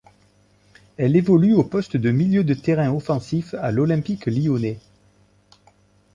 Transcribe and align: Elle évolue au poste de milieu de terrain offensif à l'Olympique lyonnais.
Elle 0.97 1.15
évolue 1.15 1.53
au 1.53 1.63
poste 1.63 1.95
de 1.95 2.09
milieu 2.09 2.43
de 2.43 2.55
terrain 2.55 2.89
offensif 2.91 3.53
à 3.53 3.71
l'Olympique 3.71 4.25
lyonnais. 4.25 4.79